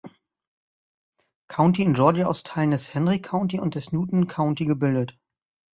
County 1.47 1.83
in 1.83 1.93
Georgia 1.93 2.25
aus 2.27 2.41
Teilen 2.41 2.71
des 2.71 2.91
Henry 2.91 3.21
County 3.21 3.59
und 3.59 3.75
des 3.75 3.91
Newton 3.91 4.25
County 4.25 4.65
gebildet. 4.65 5.15